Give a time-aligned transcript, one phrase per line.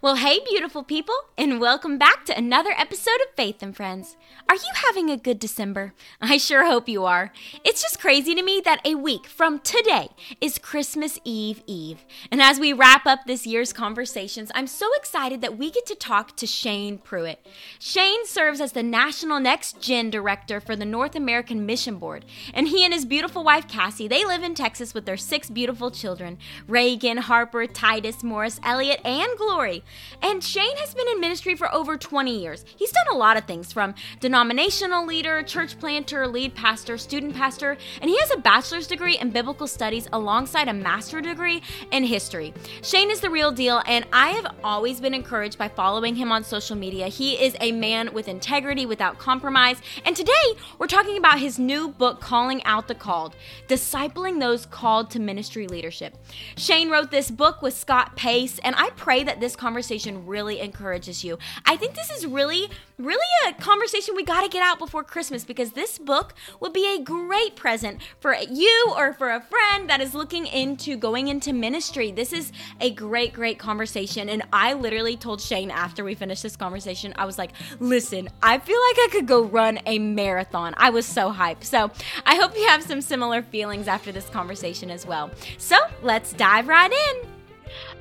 [0.00, 4.16] Well, hey, beautiful people, and welcome back to another episode of Faith and Friends.
[4.48, 5.92] Are you having a good December?
[6.20, 7.30] I sure hope you are.
[7.62, 10.08] It's just crazy to me that a week from today
[10.40, 12.06] is Christmas Eve Eve.
[12.32, 15.94] And as we wrap up this year's conversations, I'm so excited that we get to
[15.94, 17.46] talk to Shane Pruitt.
[17.78, 22.24] Shane serves as the National Next Gen Director for the North American Mission Board,
[22.54, 25.90] and he and his beautiful wife Cassie, they live in Texas with their six beautiful
[25.90, 29.82] children, Reagan, Harper, Titus, Morris, Elliot, and Glory.
[30.22, 32.64] And Shane has been in ministry for over 20 years.
[32.76, 37.76] He's done a lot of things from denominational leader, church planter, lead pastor, student pastor,
[38.00, 42.54] and he has a bachelor's degree in biblical studies alongside a master's degree in history.
[42.82, 46.44] Shane is the real deal, and I have always been encouraged by following him on
[46.44, 47.08] social media.
[47.08, 49.82] He is a man with integrity, without compromise.
[50.04, 50.32] And today,
[50.78, 53.34] we're talking about his new book, Calling Out the Called
[53.66, 56.16] Discipling Those Called to Ministry Leadership.
[56.56, 61.24] Shane wrote this book with Scott Pace, and I pray that this conversation really encourages
[61.24, 61.38] you.
[61.66, 65.44] I think this is really, really a conversation we got to get out before Christmas
[65.44, 70.00] because this book would be a great present for you or for a friend that
[70.00, 72.12] is looking into going into ministry.
[72.12, 74.28] This is a great, great conversation.
[74.28, 78.58] And I literally told Shane after we finished this conversation, I was like, listen, I
[78.58, 80.74] feel like I could go run a marathon.
[80.76, 81.64] I was so hyped.
[81.64, 81.90] So
[82.26, 85.30] I hope you have some similar feelings after this conversation as well.
[85.58, 87.39] So let's dive right in.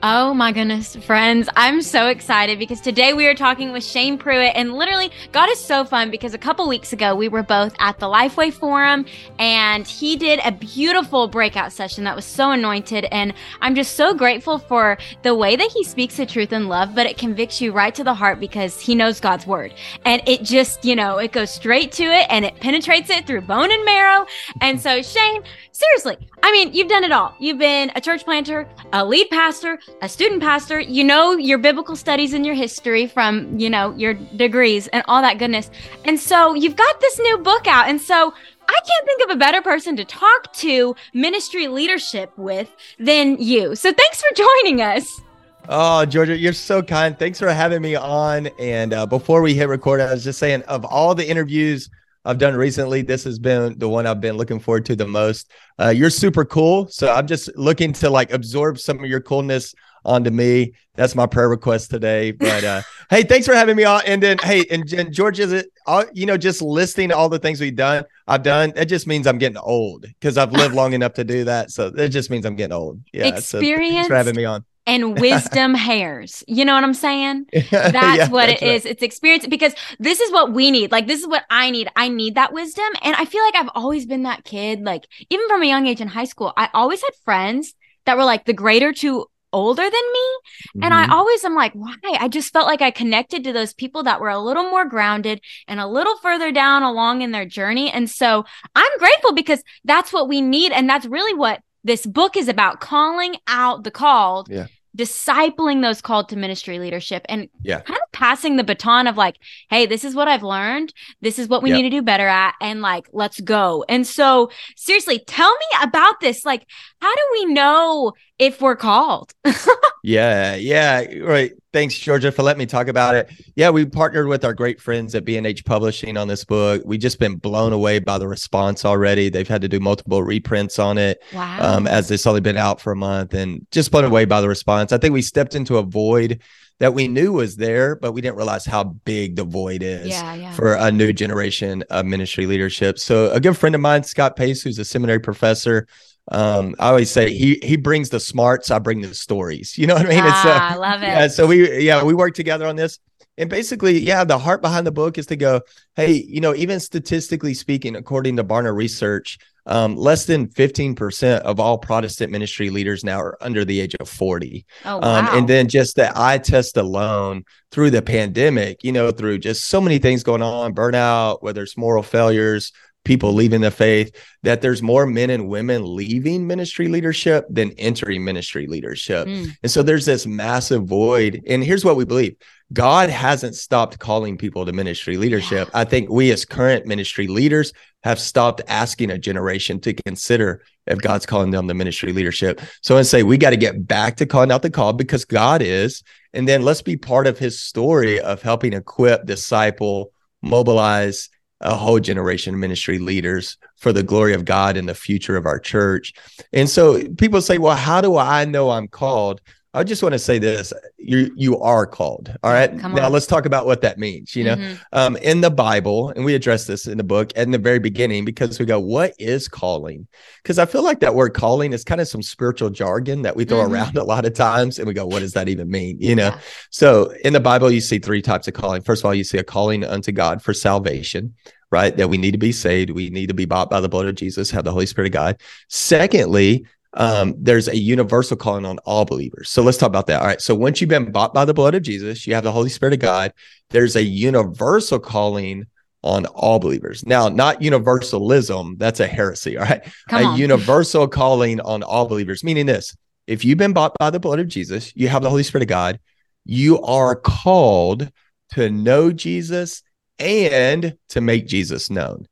[0.02, 1.50] Oh my goodness, friends.
[1.58, 5.59] I'm so excited because today we are talking with Shane Pruitt and literally God is
[5.59, 9.06] so fun because a couple weeks ago we were both at the Lifeway Forum
[9.39, 14.14] and he did a beautiful breakout session that was so anointed and I'm just so
[14.14, 17.73] grateful for the way that he speaks the truth in love, but it convicts you
[17.73, 19.73] right to the heart because he knows God's word.
[20.06, 23.42] And it just, you know, it goes straight to it and it penetrates it through
[23.42, 24.26] bone and marrow.
[24.61, 27.36] And so Shane, seriously, I mean, you've done it all.
[27.38, 29.58] You've been a church planter, a lead pastor,
[30.02, 34.13] a student pastor, you know your biblical studies and your history from, you know, your
[34.13, 35.69] degrees and all that goodness.
[36.05, 37.87] And so you've got this new book out.
[37.87, 38.33] And so
[38.67, 42.69] I can't think of a better person to talk to ministry leadership with
[42.99, 43.75] than you.
[43.75, 45.21] So thanks for joining us.
[45.67, 47.17] Oh, Georgia, you're so kind.
[47.17, 48.48] Thanks for having me on.
[48.59, 51.89] And uh, before we hit record, I was just saying, of all the interviews
[52.25, 53.02] I've done recently.
[53.02, 55.52] This has been the one I've been looking forward to the most.
[55.80, 56.87] Uh, you're super cool.
[56.87, 59.73] So I'm just looking to like absorb some of your coolness
[60.05, 60.73] onto me.
[60.95, 62.31] That's my prayer request today.
[62.31, 64.02] But uh, hey, thanks for having me on.
[64.05, 67.39] And then hey, and, and George, is it all you know, just listing all the
[67.39, 70.93] things we've done, I've done, it just means I'm getting old because I've lived long
[70.93, 71.71] enough to do that.
[71.71, 73.01] So it just means I'm getting old.
[73.13, 73.27] Yeah.
[73.27, 76.44] Experience so thanks for having me on and wisdom hairs.
[76.48, 77.45] You know what I'm saying?
[77.52, 78.76] That's yeah, what that's it right.
[78.76, 78.86] is.
[78.86, 80.92] It's experience because this is what we need.
[80.92, 81.89] Like this is what I need.
[81.95, 82.89] I need that wisdom.
[83.04, 84.82] And I feel like I've always been that kid.
[84.82, 88.26] Like even from a young age in high school, I always had friends that were
[88.26, 89.99] like the greater to older than me.
[89.99, 90.83] Mm-hmm.
[90.83, 91.14] And I mm-hmm.
[91.14, 91.95] always am like, why?
[92.04, 95.42] I just felt like I connected to those people that were a little more grounded
[95.67, 97.92] and a little further down along in their journey.
[97.92, 98.45] And so
[98.76, 100.72] I'm grateful because that's what we need.
[100.72, 104.48] And that's really what this book is about calling out the called.
[104.49, 104.67] Yeah
[104.98, 107.82] discipling those called to ministry leadership and yeah.
[107.82, 109.38] kind of passing the baton of like,
[109.70, 110.94] hey, this is what I've learned.
[111.22, 111.77] This is what we yep.
[111.77, 112.55] need to do better at.
[112.61, 113.86] And like, let's go.
[113.88, 116.45] And so, seriously, tell me about this.
[116.45, 116.66] Like,
[117.02, 119.33] how do we know if we're called?
[120.04, 120.55] yeah.
[120.55, 121.05] Yeah.
[121.20, 121.54] Right.
[121.71, 123.31] Thanks, Georgia, for letting me talk about it.
[123.55, 126.81] Yeah, we partnered with our great friends at B&H Publishing on this book.
[126.83, 129.30] We've just been blown away by the response already.
[129.30, 131.75] They've had to do multiple reprints on it wow.
[131.75, 134.50] um, as it's only been out for a month and just blown away by the
[134.50, 134.91] response.
[134.91, 136.41] I think we stepped into a void
[136.80, 140.33] that we knew was there, but we didn't realize how big the void is yeah,
[140.33, 140.53] yeah.
[140.53, 142.97] for a new generation of ministry leadership.
[142.97, 145.88] So a good friend of mine, Scott Pace, who's a seminary professor,
[146.31, 149.78] um, I always say he he brings the smarts, I bring the stories.
[149.78, 150.19] You know what I mean?
[150.24, 151.07] Ah, it's, uh, I love it.
[151.07, 153.00] Yeah, so we yeah we work together on this,
[153.38, 155.62] and basically yeah, the heart behind the book is to go,
[155.95, 161.60] hey, you know, even statistically speaking, according to Barna Research, um, less than 15% of
[161.60, 164.66] all Protestant ministry leaders now are under the age of 40.
[164.86, 165.19] Oh, wow.
[165.19, 169.66] Um, and then just the eye test alone through the pandemic, you know, through just
[169.66, 172.72] so many things going on, burnout, whether it's moral failures,
[173.06, 178.24] people leaving the faith that there's more men and women leaving ministry leadership than entering
[178.24, 179.28] ministry leadership.
[179.28, 179.50] Mm.
[179.63, 181.42] And so there's this massive void.
[181.48, 182.36] And here's what we believe
[182.72, 185.69] God hasn't stopped calling people to ministry leadership.
[185.72, 185.80] Yeah.
[185.80, 187.74] I think we, as current ministry leaders,
[188.04, 192.62] have stopped asking a generation to consider if God's calling them to ministry leadership.
[192.81, 195.62] So I say we got to get back to calling out the call because God
[195.62, 196.04] is.
[196.34, 200.12] And then let's be part of his story of helping equip, disciple,
[200.42, 201.30] mobilize,
[201.62, 205.46] a whole generation of ministry leaders for the glory of God and the future of
[205.46, 206.14] our church.
[206.54, 209.42] And so people say, well, how do I know I'm called?
[209.71, 212.36] I just want to say this: you you are called.
[212.44, 212.80] All right.
[212.80, 214.36] Come now let's talk about what that means.
[214.36, 214.80] You know, Mhm.
[214.94, 218.25] um, in the Bible, and we address this in the book at the very beginning
[218.25, 220.07] because we go, "What is calling?"
[220.42, 223.45] Because I feel like that word "calling" is kind of some spiritual jargon that we
[223.45, 223.69] throw Mhm.
[223.69, 226.30] around a lot of times, and we go, "What does that even mean?" You know.
[226.30, 226.39] Yeah.
[226.72, 228.81] So in the Bible, you see three types of calling.
[228.81, 231.36] First of all, you see a calling unto God for salvation,
[231.72, 231.95] right?
[231.95, 232.89] That we need to be saved.
[232.89, 235.13] We need to be bought by the blood of Jesus, have the Holy Spirit of
[235.13, 235.38] God.
[235.68, 239.50] Secondly, um, there's a universal calling on all believers.
[239.50, 240.21] So let's talk about that.
[240.21, 240.41] All right.
[240.41, 242.94] So once you've been bought by the blood of Jesus, you have the Holy Spirit
[242.94, 243.33] of God.
[243.69, 245.65] There's a universal calling
[246.03, 247.06] on all believers.
[247.06, 249.57] Now, not universalism, that's a heresy.
[249.57, 249.83] All right.
[250.09, 250.38] Come a on.
[250.38, 252.95] universal calling on all believers, meaning this
[253.27, 255.69] if you've been bought by the blood of Jesus, you have the Holy Spirit of
[255.69, 256.00] God,
[256.45, 258.12] you are called
[258.53, 259.83] to know Jesus
[260.18, 262.27] and to make Jesus known.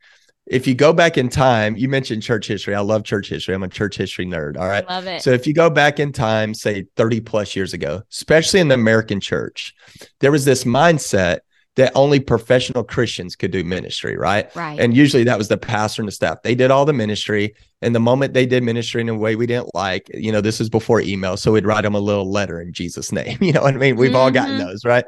[0.49, 2.73] If you go back in time, you mentioned church history.
[2.73, 3.53] I love church history.
[3.53, 4.57] I'm a church history nerd.
[4.57, 4.87] All right.
[4.87, 5.21] Love it.
[5.21, 8.75] So if you go back in time, say 30 plus years ago, especially in the
[8.75, 9.73] American church,
[10.19, 11.39] there was this mindset
[11.75, 14.53] that only professional Christians could do ministry, right?
[14.55, 14.79] right.
[14.79, 16.41] And usually that was the pastor and the staff.
[16.41, 17.53] They did all the ministry.
[17.83, 20.59] And the moment they did ministry in a way we didn't like, you know, this
[20.59, 21.37] is before email.
[21.37, 23.37] So we'd write them a little letter in Jesus' name.
[23.41, 23.95] You know what I mean?
[23.97, 24.65] We've all gotten Mhm.
[24.65, 25.05] those, right?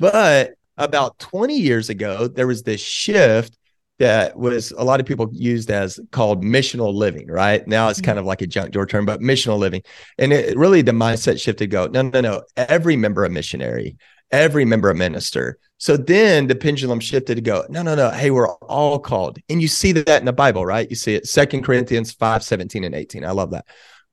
[0.00, 3.58] But about 20 years ago, there was this shift
[3.98, 7.66] that was a lot of people used as called missional living, right?
[7.66, 8.06] Now it's mm-hmm.
[8.06, 9.82] kind of like a junk door term, but missional living.
[10.18, 12.42] And it really the mindset shifted go, no, no, no.
[12.56, 13.96] Every member a missionary,
[14.30, 15.58] every member a minister.
[15.78, 18.10] So then the pendulum shifted to go, no, no, no.
[18.10, 19.38] Hey, we're all called.
[19.48, 20.88] And you see that in the Bible, right?
[20.88, 23.24] You see it Second Corinthians 5, 17 and 18.
[23.24, 23.66] I love that.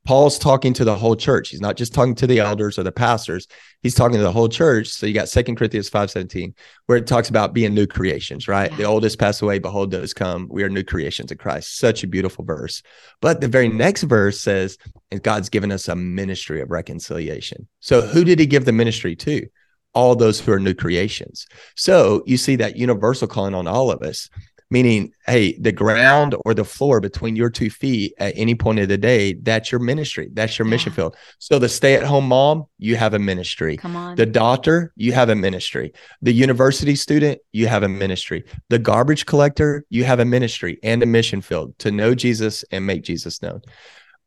[0.05, 1.49] Paul's talking to the whole church.
[1.49, 3.47] He's not just talking to the elders or the pastors.
[3.81, 4.87] He's talking to the whole church.
[4.87, 6.53] So you got Second Corinthians 5, 17,
[6.87, 8.69] where it talks about being new creations, right?
[8.71, 8.77] Yeah.
[8.77, 10.47] The oldest pass away, behold, those come.
[10.51, 11.77] We are new creations in Christ.
[11.77, 12.83] Such a beautiful verse.
[13.21, 14.77] But the very next verse says,
[15.09, 17.67] and God's given us a ministry of reconciliation.
[17.79, 19.47] So who did he give the ministry to?
[19.93, 21.45] All those who are new creations.
[21.75, 24.27] So you see that universal calling on all of us,
[24.69, 28.87] meaning, hey, the ground or the floor between your two feet at any point of
[28.87, 30.29] the day, that's your ministry.
[30.33, 31.15] That's your mission field.
[31.39, 33.77] So the stay at home mom, you have a ministry.
[33.77, 34.15] Come on.
[34.15, 35.93] The doctor, you have a ministry.
[36.21, 38.43] The university student, you have a ministry.
[38.69, 42.85] The garbage collector, you have a ministry and a mission field to know Jesus and
[42.85, 43.61] make Jesus known.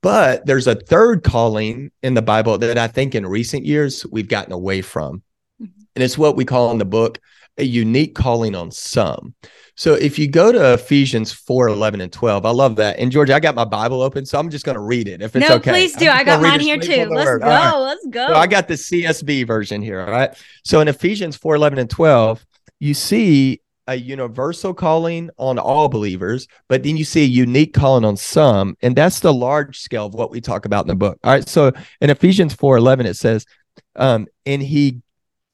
[0.02, 4.28] But there's a third calling in the Bible that I think in recent years we've
[4.28, 5.22] gotten away from.
[5.60, 5.70] Mhm.
[5.96, 7.18] And it's what we call in the book
[7.58, 9.34] a unique calling on some.
[9.74, 12.98] So if you go to Ephesians 4 11 and 12, I love that.
[12.98, 15.36] And George, I got my Bible open, so I'm just going to read it if
[15.36, 15.70] it's no, okay.
[15.70, 16.08] please do.
[16.08, 17.06] I got mine here too.
[17.10, 17.42] Let's word.
[17.42, 17.48] go.
[17.48, 17.76] Right.
[17.76, 18.28] Let's go.
[18.28, 20.00] So I got the CSB version here.
[20.00, 20.34] All right.
[20.64, 22.44] So in Ephesians 4 11 and 12,
[22.80, 28.04] you see a universal calling on all believers, but then you see a unique calling
[28.04, 28.76] on some.
[28.82, 31.18] And that's the large scale of what we talk about in the book.
[31.22, 31.46] All right.
[31.48, 33.46] So in Ephesians 4 11, it says,
[33.94, 35.02] um, and he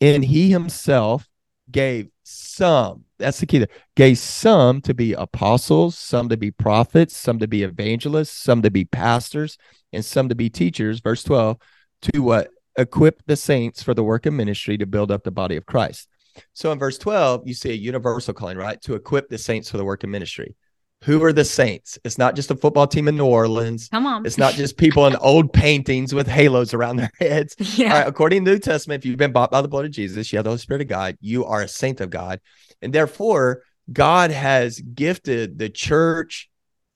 [0.00, 1.28] and he himself
[1.72, 7.16] gave some, that's the key there, gave some to be apostles, some to be prophets,
[7.16, 9.58] some to be evangelists, some to be pastors,
[9.92, 11.00] and some to be teachers.
[11.00, 11.56] Verse 12,
[12.02, 12.50] to what?
[12.78, 16.08] Equip the saints for the work of ministry to build up the body of Christ.
[16.54, 18.80] So in verse 12, you see a universal calling, right?
[18.82, 20.54] To equip the saints for the work of ministry.
[21.04, 21.98] Who are the saints?
[22.04, 23.88] It's not just a football team in New Orleans.
[23.88, 24.24] Come on.
[24.24, 27.56] It's not just people in old paintings with halos around their heads.
[27.78, 27.92] yeah.
[27.92, 30.32] Right, according to the New Testament, if you've been bought by the blood of Jesus,
[30.32, 32.40] you have the Holy Spirit of God, you are a saint of God.
[32.80, 36.48] And therefore, God has gifted the church,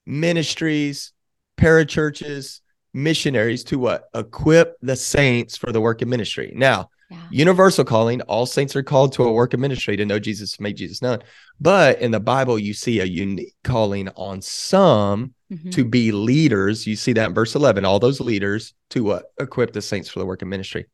[0.06, 1.12] ministries,
[1.58, 2.60] parachurches,
[2.94, 4.04] missionaries to what?
[4.14, 6.52] Equip the saints for the work of ministry.
[6.54, 7.18] Now, Yeah.
[7.30, 10.62] universal calling, all saints are called to a work of ministry to know Jesus, to
[10.62, 11.20] make Jesus known.
[11.60, 15.72] But in the Bible, you see a unique calling on some Mhm.
[15.72, 16.86] to be leaders.
[16.86, 19.26] You see that in verse 11, all those leaders to what?
[19.38, 20.86] Equip the saints for the work of ministry.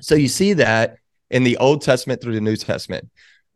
[0.00, 0.96] So you see that
[1.30, 3.08] in the Old Testament through the New Testament,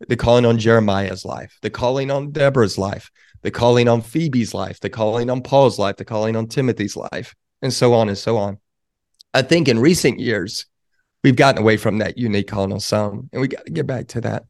[0.08, 3.10] the calling on Jeremiah's life, the calling on Deborah's life,
[3.42, 7.34] the calling on Phoebe's life, the calling on Paul's life, the calling on Timothy's life,
[7.60, 8.58] and so on and so on.
[9.34, 10.66] I think in recent years,
[11.22, 14.20] we've gotten away from that unique on some, and we got to get back to
[14.22, 14.44] that.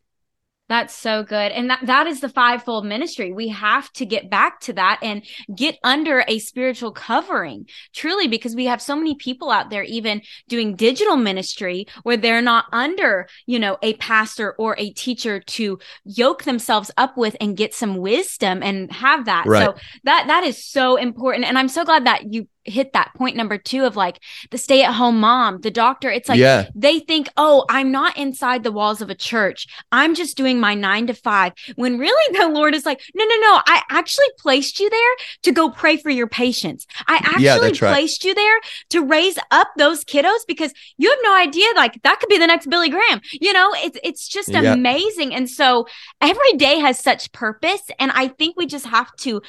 [0.69, 1.53] That's so good.
[1.53, 3.31] And that, that is the fivefold ministry.
[3.31, 5.23] We have to get back to that and
[5.55, 10.23] get under a spiritual covering, truly, because we have so many people out there even
[10.49, 15.79] doing digital ministry where they're not under, you know, a pastor or a teacher to
[16.05, 19.45] yoke themselves up with and get some wisdom and have that.
[19.45, 19.67] Right.
[19.67, 19.75] So
[20.05, 21.45] that that is so important.
[21.45, 24.19] And I'm so glad that you hit that point number two of like
[24.51, 26.11] the stay at home mom, the doctor.
[26.11, 26.69] It's like Yeah.
[26.75, 29.67] they think, oh, I'm not inside the walls of a church.
[29.91, 31.53] I'm just doing my nine to five.
[31.77, 33.61] When really the Lord is like, no, no, no.
[33.67, 36.87] I actually placed you there to go pray for your patients.
[37.07, 37.79] I actually Yeah, right.
[37.95, 41.67] placed you there to raise up those kiddos because you have no idea.
[41.75, 43.21] Like that could be the next Billy Graham.
[43.33, 44.73] You know, it's it's just Yeah.
[44.73, 45.35] amazing.
[45.35, 45.87] And so
[46.21, 47.83] every day has such purpose.
[47.99, 49.41] And I think we just have to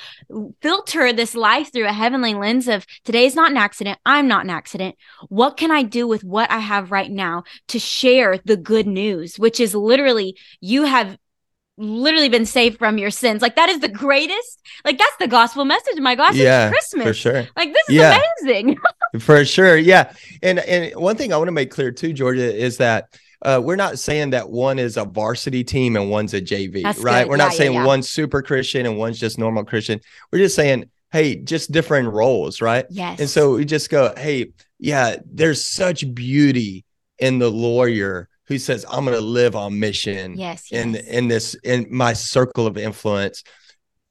[0.61, 3.99] filter this life through a heavenly lens of today's not an accident.
[4.05, 4.95] I'm not an accident.
[5.29, 9.37] What can I do with what I have right now to share the good news,
[9.37, 11.17] which is literally you have
[11.77, 13.41] literally been saved from your sins.
[13.41, 15.99] Like that is the greatest, like that's the gospel message.
[15.99, 17.07] My gosh, Yeah, Christmas.
[17.07, 17.47] For sure.
[17.55, 18.19] Like this is Yeah.
[18.45, 18.77] amazing.
[19.19, 19.77] For sure.
[19.77, 20.11] Yeah.
[20.41, 23.05] And and one thing I want to make clear too, Georgia, is that
[23.43, 26.97] uh, we're not saying that one is a varsity team and one's a JV, That's
[26.97, 27.23] right?
[27.23, 27.29] good.
[27.29, 29.99] We're Yeah, not saying one's super Christian and one's just normal Christian.
[30.31, 32.85] We're just saying, hey, just different roles, right?
[32.89, 33.19] yes.
[33.19, 36.83] And so we just go, hey, yeah, there's such beauty
[37.19, 41.53] in the lawyer who says, I'm going to live on mission yes, in in this
[41.63, 43.43] in my circle of influence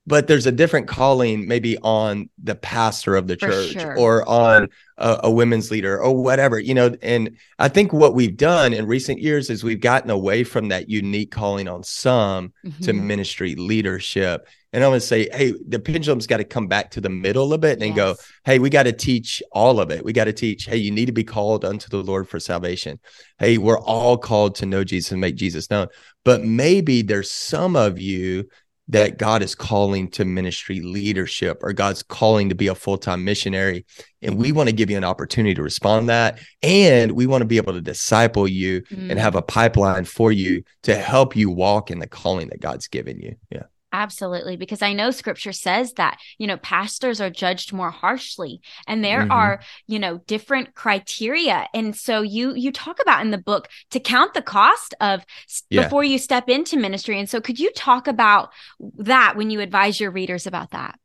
[0.06, 3.96] but there's a different calling maybe on the pastor of the For church sure.
[3.96, 4.68] or on
[4.98, 8.86] a, a women's leader or whatever you know and i think what we've done in
[8.86, 13.04] recent years is we've gotten away from that unique calling on some to Mhm.
[13.04, 14.46] ministry leadership.
[14.72, 17.52] And i'm going to say hey the pendulum's got to come back to the middle
[17.52, 20.04] a bit and go hey we got to teach all of it.
[20.04, 22.98] We got to teach hey you need to be called unto the lord for salvation.
[23.38, 25.88] Hey we're all called to know jesus and make jesus known.
[26.24, 28.48] But maybe there's some of you
[28.92, 33.84] that god is calling to ministry leadership or god's calling to be a full-time missionary.
[34.20, 36.38] And we want to give you an opportunity to respond to that.
[36.62, 39.18] And we want to be able to disciple you and Mm.
[39.18, 43.18] have a pipeline for you to help you walk in the calling that god's given
[43.20, 43.34] you.
[43.50, 48.62] Yeah Absolutely, because I know scripture says that, you know, pastors are judged more harshly
[48.86, 49.30] and there Mhm.
[49.30, 51.68] are, you know, different criteria.
[51.74, 55.26] And so you you talk about in the book to count the cost of
[55.70, 55.82] Yeah.
[55.82, 57.18] before you step into ministry.
[57.18, 58.50] And so could you talk about
[58.96, 60.98] that when you advise your readers about that?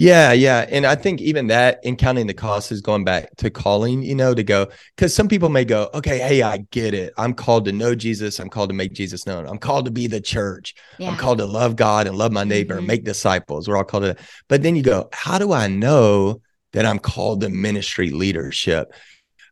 [0.00, 0.64] Yeah, yeah.
[0.70, 4.14] And I think even that in counting the cost is going back to calling, you
[4.14, 7.12] know, to go because some people may go, okay, hey, I get it.
[7.18, 8.38] I'm called to know Jesus.
[8.38, 9.46] I'm called to make Jesus known.
[9.46, 10.74] I'm called to be the church.
[10.96, 11.10] Yeah.
[11.10, 12.86] I'm called to love God and love my neighbor and Mhm.
[12.86, 13.68] make disciples.
[13.68, 14.20] We're all called to that.
[14.48, 16.40] But then you go, how do I know
[16.72, 18.94] that I'm called to ministry leadership?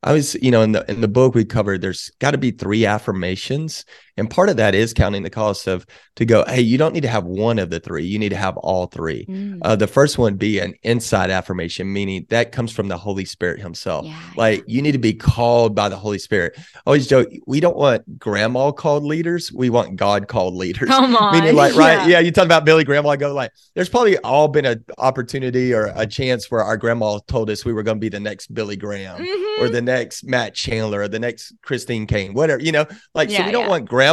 [0.02, 2.52] I was, you know, in the in the book we covered, there's got to be
[2.52, 3.85] three affirmations.
[4.18, 7.02] And part of that is counting the cost of to go, hey, you don't need
[7.02, 8.04] to have one of the three.
[8.04, 9.25] You need to have all three.
[9.26, 9.58] Mm.
[9.62, 13.60] Uh, the first one be an inside affirmation, meaning that comes from the Holy Spirit
[13.60, 14.04] Himself.
[14.06, 14.20] yeah.
[14.37, 16.54] Like you need to be called by the Holy Spirit.
[16.58, 19.52] I always joke, we don't want grandma called leaders.
[19.52, 20.88] We want God called leaders.
[20.88, 21.32] Come on.
[21.38, 22.08] Meaning, like, right?
[22.08, 23.10] Yeah, you talk about Billy Grandma.
[23.10, 27.18] I go like, there's probably all been an opportunity or a chance where our grandma
[27.28, 29.60] told us we were going to be the next Billy Graham Mhm.
[29.60, 32.60] or the next Matt Chandler or the next Christine Caine, whatever.
[32.60, 33.68] You know, like so we don't yeah.
[33.68, 34.08] want grandma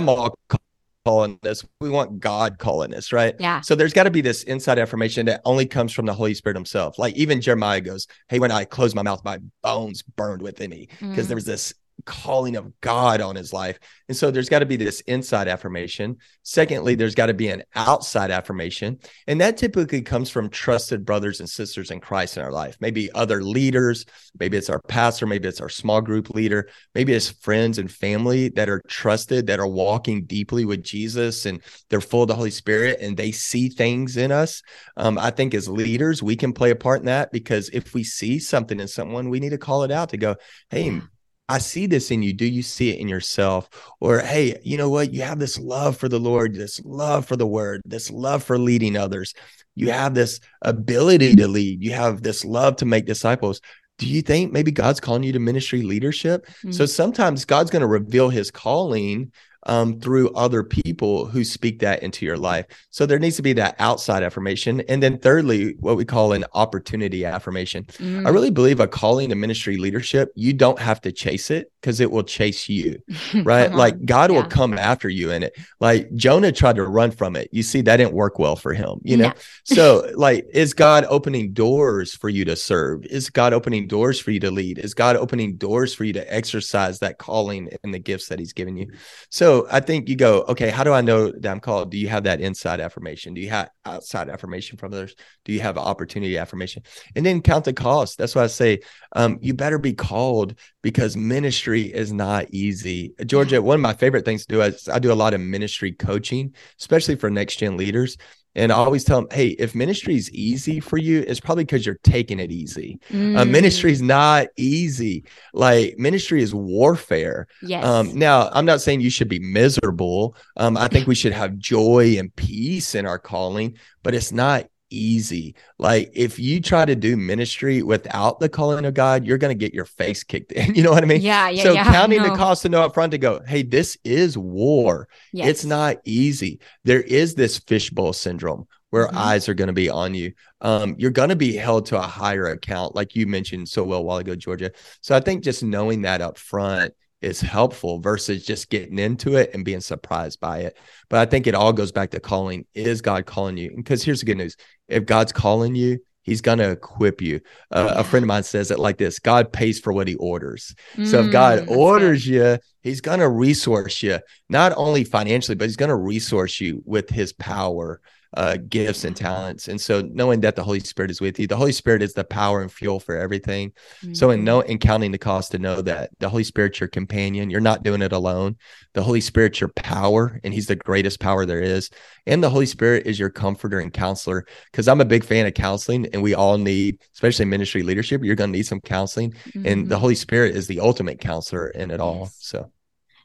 [1.05, 1.63] calling us.
[1.79, 3.35] We want God calling us, right?
[3.39, 3.61] yeah.
[3.61, 6.55] So there's got to be this inside affirmation that only comes from the Holy Spirit
[6.55, 6.97] Himself.
[6.97, 10.87] Like even Jeremiah goes, "Hey, when I closed my mouth, my bones burned within me
[10.99, 11.27] because Mm.
[11.27, 11.73] there was this
[12.05, 16.17] calling of God on his life." And so there's got to be this inside affirmation.
[16.43, 21.39] Secondly, there's got to be an outside affirmation, and that typically comes from trusted brothers
[21.39, 22.77] and sisters in Christ in our life.
[22.79, 24.05] Maybe other leaders,
[24.39, 28.49] maybe it's our pastor, maybe it's our small group leader, maybe it's friends and family
[28.49, 32.51] that are trusted, that are walking deeply with Jesus, and they're full of the Holy
[32.51, 34.61] Spirit, and they see things in us.
[34.97, 38.03] Um, I think as leaders, we can play a part in that because if we
[38.03, 40.35] see something in someone, we need to call it out to go,
[40.69, 41.01] "Hey."
[41.47, 42.33] I see this in you.
[42.33, 43.69] Do you see it in yourself?
[43.99, 45.13] Or, hey, you know what?
[45.13, 48.57] You have this love for the Lord, this love for the word, this love for
[48.57, 49.33] leading others.
[49.75, 51.83] You have this ability to lead.
[51.83, 53.61] You have this love to make disciples.
[53.97, 56.47] Do you think maybe God's calling you to ministry leadership?
[56.71, 56.89] So Mm.
[56.89, 59.31] sometimes God's going to reveal his calling
[59.65, 62.65] um, through other people who speak that into your life.
[62.89, 64.81] So there needs to be that outside affirmation.
[64.81, 67.85] And then thirdly, what we call an opportunity affirmation.
[67.99, 68.33] I Mm.
[68.33, 72.11] really believe a calling to ministry leadership, you don't have to chase it because it
[72.11, 72.99] will chase you,
[73.43, 73.69] right?
[73.69, 74.05] Come like.
[74.05, 75.53] God will come after you in it.
[75.79, 77.49] Like Jonah tried to run from it.
[77.51, 79.29] You see, that didn't work well for him, you know?
[79.29, 79.33] No.
[79.63, 83.05] so, like, is God opening doors for you to serve?
[83.05, 84.77] Is God opening doors for you to lead?
[84.79, 88.53] Is God opening doors for you to exercise that calling and the gifts that He's
[88.53, 88.91] given you?
[89.29, 91.91] So, I think you go, okay, how do I know that I'm called?
[91.91, 93.33] Do you have that inside affirmation?
[93.33, 95.15] Do you have outside affirmation from others?
[95.45, 96.83] Do you have opportunity affirmation?
[97.15, 98.17] And then count the cost.
[98.17, 98.79] That's why I say
[99.13, 103.13] um, you better be called because ministry is not easy.
[103.25, 105.91] Georgia, one of my favorite things to do is I do a lot of ministry
[105.91, 108.17] coaching, especially for next gen leaders.
[108.55, 111.85] And I always tell them, hey, if ministry is easy for you, it's probably because
[111.85, 112.99] you're taking it easy.
[113.11, 113.37] Mm.
[113.37, 115.25] Uh, ministry is not easy.
[115.53, 117.47] Like ministry is warfare.
[117.61, 117.83] Yes.
[117.83, 120.35] Um, now, I'm not saying you should be miserable.
[120.55, 124.67] Um, I think we should have joy and peace in our calling, but it's not
[124.97, 125.55] easy.
[125.77, 129.59] Like if you try to do ministry without the calling of God, you're going to
[129.65, 130.73] get your face kicked in.
[130.75, 131.21] You know what I mean?
[131.21, 131.49] yeah.
[131.49, 131.63] Yeah.
[131.63, 131.83] so yeah.
[131.83, 135.07] counting the cost to know up front to go, hey, this is war.
[135.33, 135.49] Yes.
[135.49, 136.59] It's not easy.
[136.83, 139.15] There is this fishbowl syndrome where Mhm.
[139.15, 140.31] eyes are going to be on you.
[140.61, 143.99] Um, you're going to be held to a higher account, like you mentioned so well
[143.99, 144.71] a while ago, Georgia.
[145.01, 146.93] So I think just knowing that up front
[147.25, 150.77] is helpful versus just getting into it and being surprised by it.
[151.09, 152.65] But I think it all goes back to calling.
[152.73, 153.73] Is God calling you?
[153.75, 154.55] Because here's the good news:
[154.87, 157.41] if God's calling you, He's going to equip you.
[157.71, 160.73] Uh, A friend of mine says it like this: God pays for what He orders.
[161.03, 161.77] So if God Mm, that's good.
[161.77, 166.59] orders you, he's going to resource you, not only financially, but he's going to resource
[166.61, 167.99] you with his power,
[168.33, 169.67] uh, gifts, and talents.
[169.67, 172.23] And so knowing that the Holy Spirit is with you, the Holy Spirit is the
[172.23, 173.71] power and fuel for everything.
[174.13, 174.43] So in Mhm.
[174.43, 177.83] know in counting the cost to know that the Holy Spirit's your companion, you're not
[177.83, 178.57] doing it alone.
[178.93, 181.89] The Holy Spirit's your power, and he's the greatest power there is.
[182.25, 184.45] And the Holy Spirit is your comforter and counselor.
[184.71, 188.35] Because I'm a big fan of counseling, and we all need, especially ministry leadership, you're
[188.35, 189.99] going to need some counseling and the Mhm.
[189.99, 192.23] Holy Spirit is the ultimate counselor in it all.
[192.23, 192.37] Yes.
[192.39, 192.71] So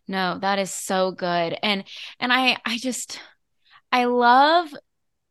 [0.09, 1.57] No, that is so good.
[1.63, 1.85] And
[2.19, 3.21] and I I just
[3.93, 4.75] I love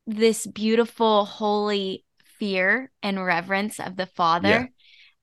[0.09, 2.03] this beautiful holy
[2.39, 4.71] fear and reverence of the Father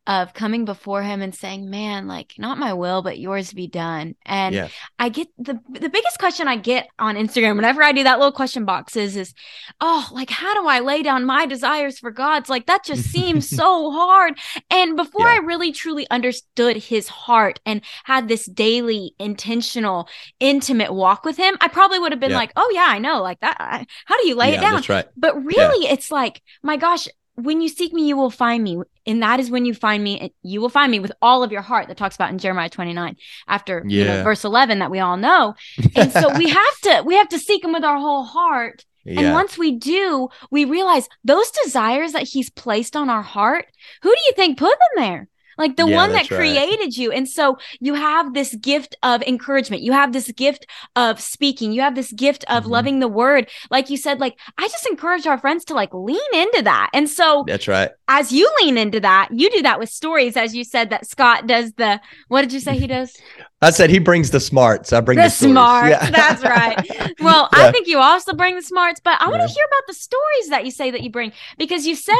[0.06, 4.14] of coming before him and saying, "Man, like not my will, but yours be done."
[4.24, 8.04] And yeah, I get the the biggest question I get on Instagram whenever I do
[8.04, 9.34] that little question box is is
[9.80, 13.48] oh like how do I lay down my desires for God's like that just seems
[13.48, 14.38] so hard
[14.70, 15.34] and before Yeah.
[15.34, 20.08] I really truly understood his heart and had this daily intentional
[20.40, 22.36] intimate walk with him I probably would have been Yeah.
[22.36, 24.72] like oh yeah I know like that I, how do you lay yeah, it down
[24.74, 25.06] that's right.
[25.16, 28.78] but really, it's like, my gosh, when you seek me, you will find me.
[29.06, 30.32] And that is when you find me.
[30.42, 31.88] You will find me with all of your heart.
[31.88, 33.16] That talks about in Jeremiah 29
[33.48, 35.54] after you know, verse 11 that we all know.
[35.94, 38.84] And so we have to, we have to seek him with our whole heart.
[39.06, 43.66] And once we do, we realize those desires that he's placed on our heart,
[44.02, 45.28] who do you think put them there?
[45.58, 46.38] Like the Yeah, one that that's right.
[46.38, 47.10] created you.
[47.12, 49.82] And so you have this gift of encouragement.
[49.82, 51.72] You have this gift of speaking.
[51.72, 52.68] You have this gift of Mhm.
[52.70, 53.48] loving the word.
[53.70, 56.90] Like you said, like I just encourage our friends to like lean into that.
[56.92, 57.90] And so that's right.
[58.08, 61.46] as you lean into that, you do that with stories, as you said that Scott
[61.46, 63.16] does the what did you say he does?
[63.62, 64.92] I said he brings the smarts.
[64.92, 66.10] I bring The the, smarts, Yeah.
[66.20, 67.12] that's right.
[67.20, 69.46] Well, I think you also bring the smarts, but I want Yeah.
[69.46, 72.14] to hear about the stories that you say that you bring because you said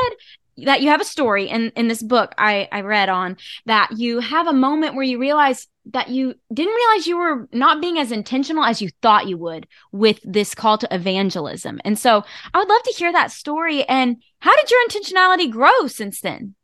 [0.59, 4.21] that you have a story in in this book I I read on that you
[4.21, 8.11] have a moment where you realize that you didn't realize you were not being as
[8.11, 11.81] intentional as you thought you would with this call to evangelism.
[11.85, 15.87] And so I would love to hear that story and how did your intentionality grow
[15.87, 16.55] since then?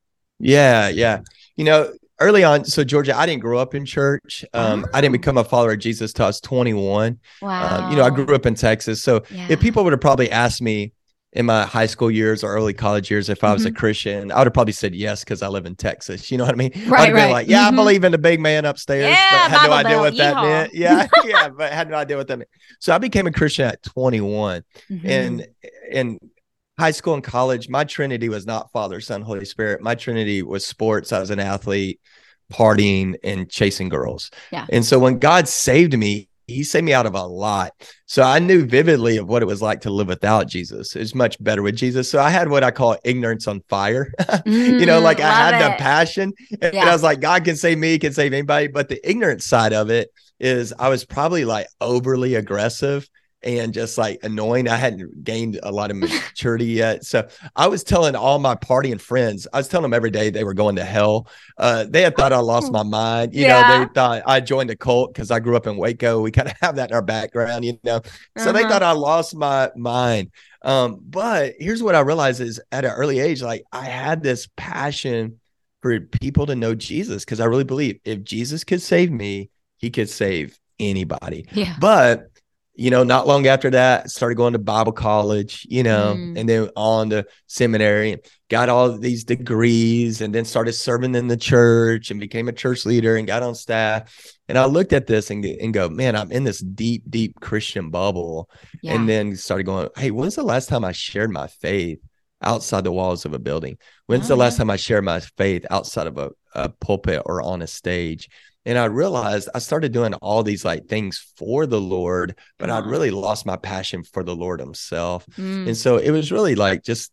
[0.41, 1.21] Yeah, yeah.
[1.55, 4.45] You know, early on, so Georgia, I didn't grow up in church.
[4.55, 5.19] Um, I didn't Oh.
[5.19, 7.19] become a follower of Jesus till I was 21.
[7.41, 7.79] Wow.
[7.79, 9.03] Um, you know, I grew up in Texas.
[9.05, 9.47] So Yeah.
[9.51, 10.93] if people would have probably asked me
[11.35, 13.77] in my high school years or early college years if I was a Mm-hmm.
[13.77, 16.31] Christian, I would have probably said yes because I live in Texas.
[16.31, 16.73] You know what I mean?
[16.87, 17.31] Right, I'd right.
[17.33, 17.73] like, yeah, Mhm.
[17.73, 20.43] I believe in the big man upstairs, Yeah, but had no idea what that yeehaw.
[20.43, 20.75] meant.
[20.75, 22.51] Yeah, yeah, but had no idea what that meant.
[22.81, 25.01] So I became a Christian at 21 Mhm.
[25.05, 25.47] and
[25.91, 26.19] in
[26.79, 30.65] high school and college my trinity was not father son holy spirit my trinity was
[30.65, 32.01] sports i was an athlete
[32.51, 34.67] partying and chasing girls Yeah.
[34.71, 37.73] and so when god saved me he saved me out of a lot.
[38.07, 40.95] So i knew vividly of what it was like to live without jesus.
[40.97, 42.11] It was much better with jesus.
[42.11, 44.13] So i had what i call ignorance on fire.
[44.47, 46.89] You know Mm, like i love had the passion and Yeah.
[46.91, 48.69] i was like god can save me can save anybody.
[48.69, 53.09] But the ignorant side of it is i was probably like overly aggressive
[53.45, 54.69] and just like annoying.
[54.69, 57.05] I hadn't gained a lot of maturity yet.
[57.05, 57.27] So
[57.57, 60.55] I was telling all my partying friends, I was telling them every day they were
[60.55, 61.29] going to hell.
[61.59, 63.35] Uh, they had thought I lost my mind.
[63.35, 66.21] You know, they thought I joined a cult because I grew up in Waco.
[66.21, 68.01] We kind of have that in our background, you know.
[68.39, 68.69] So they Uh-huh.
[68.69, 70.31] thought I lost my mind.
[70.63, 74.49] Um, but here's what I realized is at an early age, like I had this
[74.57, 75.41] passion
[75.83, 79.91] for people to know Jesus because I really believe if Jesus could save me, he
[79.91, 81.47] could save anybody.
[81.53, 81.75] Yeah.
[81.81, 82.29] But
[82.83, 86.39] you know, not long after that, started going to Bible college, you know, Mm.
[86.39, 88.17] and then on to seminary,
[88.51, 92.85] got all these degrees, and then started serving in the church and became a church
[92.85, 94.01] leader and got on staff.
[94.49, 97.91] And I looked at this and, and go, man, I'm in this deep, deep Christian
[97.91, 98.51] bubble.
[98.83, 98.95] Yeah.
[98.95, 102.01] And then started going, hey, when's the last time I shared my faith
[102.43, 103.79] outside the walls of a building?
[104.07, 104.59] When's Oh, the last yeah.
[104.59, 108.29] time I shared my faith outside of a, a pulpit or on a stage?
[108.65, 112.87] And I realized I started doing all these like things for the Lord, but I'd
[112.87, 115.27] really lost my passion for the Lord Himself.
[115.37, 115.67] Mm.
[115.67, 117.11] And so it was really like just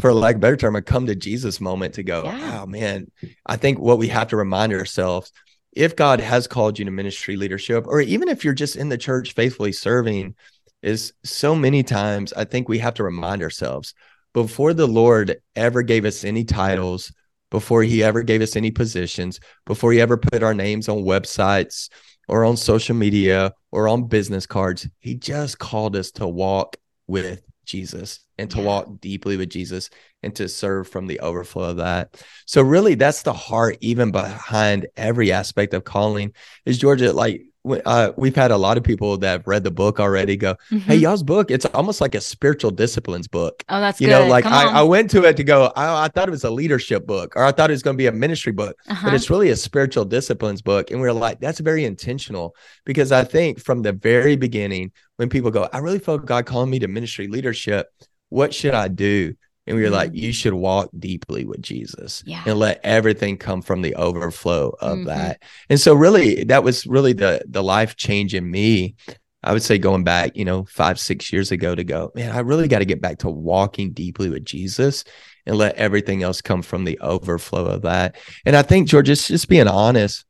[0.00, 2.60] for lack of better term, a come to Jesus moment to go, yeah.
[2.62, 3.10] oh man,
[3.46, 5.32] I think what we have to remind ourselves
[5.72, 8.98] if God has called you to ministry leadership, or even if you're just in the
[8.98, 10.34] church faithfully serving,
[10.82, 13.94] is so many times I think we have to remind ourselves
[14.32, 17.12] before the Lord ever gave us any titles,
[17.52, 21.90] before he ever gave us any positions, before he ever put our names on websites
[22.26, 27.42] or on social media or on business cards, he just called us to walk with
[27.66, 29.90] Jesus and to walk deeply with Jesus
[30.22, 32.24] and to serve from the overflow of that.
[32.46, 36.32] So really that's the heart even behind every aspect of calling
[36.64, 40.00] is Georgia like uh, we've had a lot of people that have read the book
[40.00, 40.78] already go, mm-hmm.
[40.78, 43.62] Hey, y'all's book, it's almost like a spiritual disciplines book.
[43.68, 44.12] Oh, that's you good.
[44.12, 46.50] know, like I, I, went to it to go, I, I, thought it was a
[46.50, 49.06] leadership book or I thought it was going to be a ministry book, uh-huh.
[49.06, 50.90] but it's really a spiritual disciplines book.
[50.90, 55.28] And we are like, that's very intentional because I think from the very beginning, when
[55.28, 57.88] people go, I really felt God calling me to ministry leadership,
[58.28, 59.34] what should I do?
[59.66, 60.30] And we were like, you mm-hmm.
[60.32, 62.42] should walk deeply with Jesus yeah.
[62.46, 65.06] and let everything come from the overflow of mm-hmm.
[65.06, 65.42] that.
[65.70, 68.96] And so really that was really the the life change in me.
[69.44, 72.40] I would say going back, you know, five, six years ago to go, man, I
[72.40, 75.04] really got to get back to walking deeply with Jesus
[75.46, 78.16] and let everything else come from the overflow of that.
[78.46, 80.24] And I think, George, just, just being honest,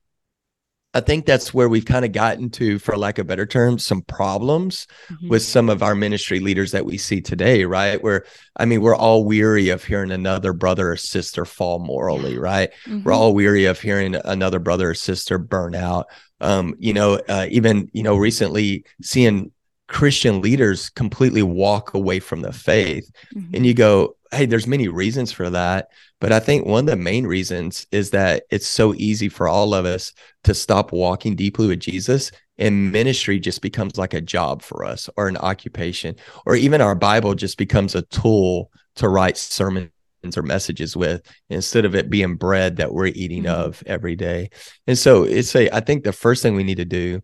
[0.95, 4.03] I think that's where we've kind of gotten to, for lack of better terms, some
[4.03, 5.29] problems mm-hmm.
[5.29, 8.03] with some of our ministry leaders that we see today, right?
[8.03, 8.25] Where,
[8.57, 12.71] I mean, we're all weary of hearing another brother or sister fall morally, right?
[12.87, 13.05] Mm-hmm.
[13.05, 16.09] We're all weary of hearing another brother or sister burn out.
[16.41, 19.51] Um, you know, uh, even, you know, recently seeing
[19.89, 23.11] Christian leaders completely walk away from the faith.
[23.35, 23.55] Mm-hmm.
[23.55, 25.89] And you go, hey, there's many reasons for that.
[26.23, 29.75] But I think one of the main reasons is that it's so easy for all
[29.75, 30.13] of us
[30.45, 35.11] to stop walking deeply with Jesus and ministry just becomes like a job for us
[35.17, 36.15] or an occupation,
[36.47, 39.91] or even our Bible just becomes a tool to write sermons
[40.37, 43.61] or messages with instead of it being bread that we're eating mm-hmm.
[43.61, 44.49] of every day.
[44.87, 47.21] And so it's a, I think the first thing we need to do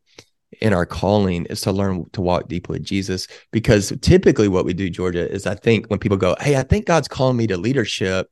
[0.61, 3.29] in our calling is to learn to walk deeply with Jesus.
[3.53, 6.87] Because typically, what we do, Georgia, is I think when people go, Hey, I think
[6.87, 8.29] God's calling me to leadership,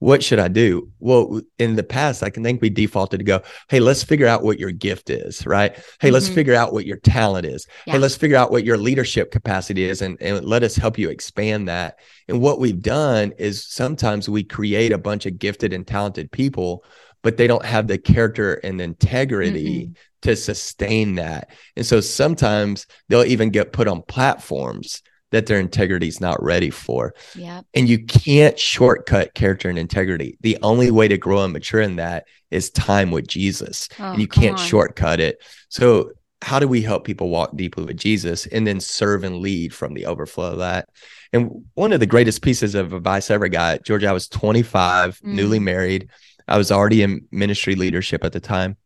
[0.00, 0.90] what should I do?
[1.00, 4.44] Well, in the past, I can think we defaulted to go, hey, let's figure out
[4.44, 5.74] what your gift is, right?
[5.74, 6.14] Hey, mm-hmm.
[6.14, 7.66] let's figure out what your talent is.
[7.86, 7.94] Yeah.
[7.94, 11.10] Hey, let's figure out what your leadership capacity is and, and let us help you
[11.10, 11.98] expand that.
[12.28, 16.84] And what we've done is sometimes we create a bunch of gifted and talented people,
[17.22, 19.92] but they don't have the character and integrity mm-hmm.
[20.22, 21.50] to sustain that.
[21.74, 26.70] And so sometimes they'll even get put on platforms that their integrity is not ready
[26.70, 27.14] for.
[27.34, 27.62] Yeah.
[27.74, 30.38] And you can't shortcut character and integrity.
[30.40, 33.88] The only way to grow and mature in that is time with Jesus.
[33.98, 34.66] Oh, and you can't on.
[34.66, 35.42] shortcut it.
[35.68, 36.12] So
[36.42, 39.94] how do we help people walk deeply with Jesus and then serve and lead from
[39.94, 40.88] the overflow of that?
[41.32, 45.18] And one of the greatest pieces of advice I ever got, George, I was 25,
[45.18, 45.24] mm.
[45.24, 46.08] newly married.
[46.46, 48.76] I was already in ministry leadership at the time.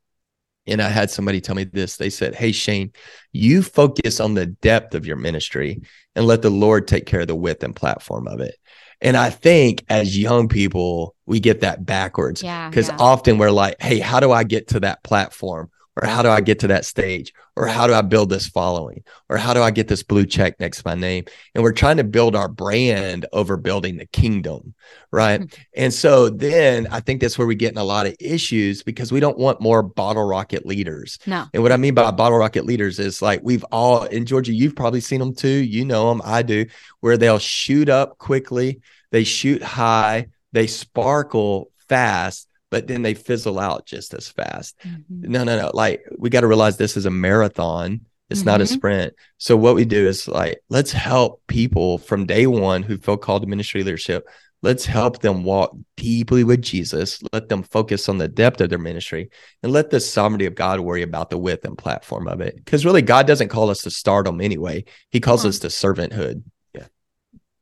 [0.66, 1.96] And I had somebody tell me this.
[1.96, 2.92] They said, Hey, Shane,
[3.32, 5.80] you focus on the depth of your ministry
[6.14, 8.54] and let the Lord take care of the width and platform of it.
[9.00, 13.02] And I think as young people, we get that backwards because yeah, yeah.
[13.02, 15.70] often we're like, Hey, how do I get to that platform?
[16.00, 17.34] Or how do I get to that stage?
[17.54, 19.04] Or how do I build this following?
[19.28, 21.24] Or how do I get this blue check next to my name?
[21.54, 24.74] And we're trying to build our brand over building the kingdom.
[25.10, 25.42] Right.
[25.42, 25.62] Mm-hmm.
[25.76, 29.12] And so then I think that's where we get in a lot of issues because
[29.12, 31.18] we don't want more bottle rocket leaders.
[31.26, 31.44] No.
[31.52, 34.76] And what I mean by bottle rocket leaders is like we've all in Georgia, you've
[34.76, 35.48] probably seen them too.
[35.48, 36.64] You know them, I do,
[37.00, 43.60] where they'll shoot up quickly, they shoot high, they sparkle fast but then they fizzle
[43.60, 44.78] out just as fast.
[44.78, 45.30] Mm-hmm.
[45.30, 45.70] No, no, no.
[45.74, 48.00] Like we got to realize this is a marathon.
[48.30, 48.48] It's mm-hmm.
[48.48, 48.74] not a mm-hmm.
[48.74, 49.14] sprint.
[49.36, 53.42] So what we do is like, let's help people from day one who feel called
[53.42, 54.26] to ministry leadership.
[54.62, 57.20] Let's help them walk deeply with Jesus.
[57.30, 59.28] Let them focus on the depth of their ministry
[59.62, 62.56] and let the sovereignty of God worry about the width and platform of it.
[62.56, 64.84] Because really, God doesn't call us to stardom anyway.
[65.10, 66.42] He calls us to servanthood.
[66.72, 66.86] Yeah.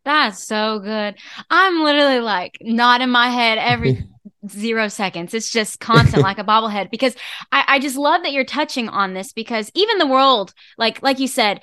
[0.04, 1.16] That's so good.
[1.48, 4.04] I'm literally like not in my head every
[4.48, 5.34] zero seconds.
[5.34, 7.14] It's just constant like a bobblehead because
[7.52, 11.18] I, I just love that you're touching on this because even the world, like like
[11.18, 11.62] you said,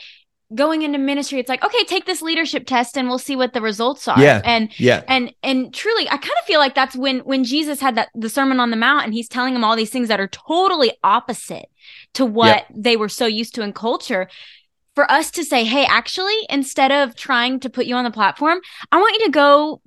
[0.55, 3.61] going into ministry, it's like, okay, take this leadership test and we'll see what the
[3.61, 4.19] results are.
[4.19, 4.41] Yeah.
[4.43, 5.03] And yeah.
[5.07, 8.29] And and truly, I kind of feel like that's when when Jesus had that the
[8.29, 11.69] Sermon on the Mount and he's telling them all these things that are totally opposite
[12.13, 14.27] to what they were so used to in culture
[14.95, 18.59] for us to say, hey, actually, instead of trying to put you on the platform,
[18.91, 19.81] I want you to go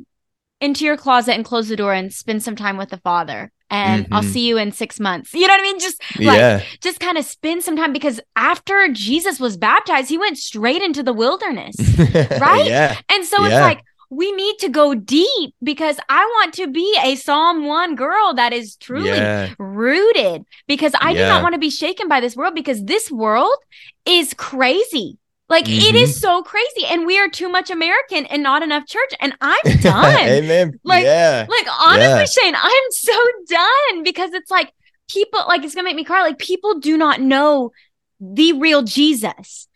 [0.60, 4.08] into your closet and close the door and spend some time with the father and
[4.10, 4.32] I'll Mhm.
[4.32, 5.32] see you in six months.
[5.32, 5.78] You know what I mean?
[5.78, 6.62] Just like yeah.
[6.80, 11.02] just kind of spend some time because after Jesus was baptized, he went straight into
[11.04, 11.76] the wilderness.
[12.40, 12.66] right?
[12.66, 12.96] Yeah.
[13.08, 13.80] And so it's like
[14.12, 18.52] we need to go deep because I want to be a Psalm 1 girl that
[18.52, 19.50] is truly Yeah.
[19.56, 23.54] rooted because I do not want to be shaken by this world because this world
[24.04, 25.16] is crazy.
[25.50, 26.20] Like it is Mm-hmm.
[26.20, 30.16] so crazy and we are too much American and not enough church and I'm done.
[30.28, 30.78] Amen.
[30.84, 31.44] Like- yeah.
[31.48, 32.24] like honestly Yeah.
[32.24, 33.12] Shane, I'm so
[33.48, 34.72] done because it's like
[35.10, 37.72] people like it's going to make me cry like people do not know
[38.20, 39.66] the real Jesus.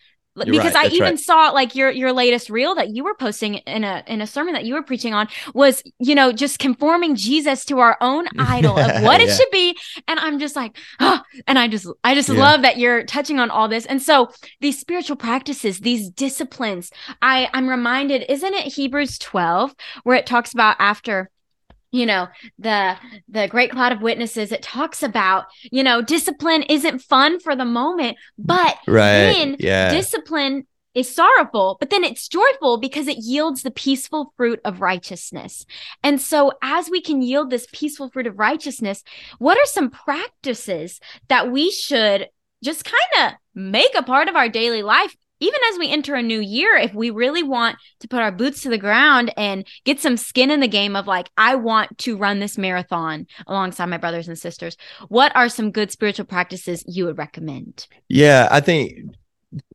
[0.42, 1.18] You're because right, I even right.
[1.18, 4.54] saw like your your latest reel that you were posting in a in a sermon
[4.54, 8.78] that you were preaching on was you know just conforming Jesus to our own idol
[8.78, 9.76] of what it should be
[10.08, 12.40] and I'm just like oh and I just I just Yeah.
[12.40, 16.90] love that you're touching on all this and so these spiritual practices these disciplines
[17.22, 21.30] I I'm reminded isn't it Hebrews 12 where it talks about after
[21.94, 22.26] you know
[22.58, 22.96] the
[23.28, 27.64] the great cloud of witnesses it talks about you know discipline isn't fun for the
[27.64, 29.32] moment but Right.
[29.32, 29.90] then yeah.
[29.90, 35.66] discipline is sorrowful, but then it's joyful because it yields the peaceful fruit of righteousness.
[36.04, 39.02] And so, as we can yield this peaceful fruit of righteousness,
[39.38, 42.28] what are some practices that we should
[42.62, 45.16] just kind of make a part of our daily life?
[45.44, 48.62] Even as we enter a new year, if we really want to put our boots
[48.62, 52.16] to the ground and get some skin in the game of like, I want to
[52.16, 54.78] run this marathon alongside my brothers and sisters,
[55.08, 57.86] what are some good spiritual practices you would recommend?
[58.08, 58.48] Yeah.
[58.50, 59.14] I think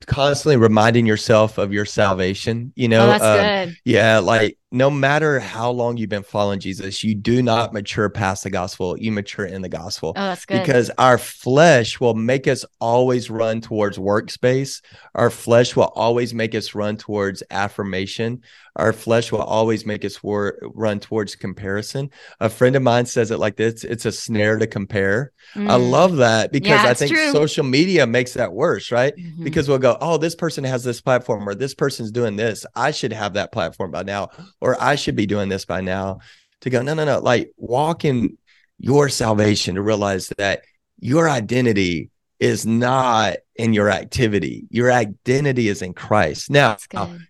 [0.07, 3.77] constantly reminding yourself of your salvation, you know, oh, that's um, good.
[3.85, 8.43] Yeah, like no matter how long you've been following Jesus, you do not mature past
[8.43, 8.95] the gospel.
[8.99, 10.13] You mature in the gospel.
[10.15, 10.59] Oh, that's good.
[10.59, 14.81] Because our flesh will make us always run towards workspace.
[15.15, 18.41] Our flesh will always make us run towards affirmation.
[18.75, 22.11] Our flesh will always make us wor- run towards comparison.
[22.39, 25.31] A friend of mine says it like this it's a snare to compare.
[25.55, 25.89] I Mm.
[25.89, 27.31] love that because Yeah, I think true.
[27.31, 29.13] social media makes that worse, right?
[29.17, 29.43] Mhm.
[29.43, 32.65] because we'll go, oh, this person has this platform or this person's doing this.
[32.75, 34.29] I should have that platform by now,
[34.61, 36.19] or I should be doing this by now.
[36.61, 38.37] To go, no, no, no, like walk in
[38.79, 40.63] your salvation to realize that
[40.99, 44.65] your identity is not in your activity.
[44.69, 46.49] Your identity is in Christ.
[46.49, 46.77] Now,